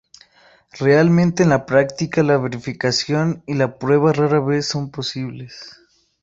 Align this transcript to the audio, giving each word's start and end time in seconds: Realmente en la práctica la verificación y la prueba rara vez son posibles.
Realmente 0.79 1.43
en 1.43 1.49
la 1.49 1.67
práctica 1.67 2.23
la 2.23 2.39
verificación 2.39 3.43
y 3.45 3.53
la 3.53 3.77
prueba 3.77 4.11
rara 4.13 4.39
vez 4.43 4.65
son 4.65 4.89
posibles. 4.89 5.77